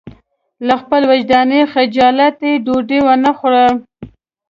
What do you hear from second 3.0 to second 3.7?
ونه خوړه.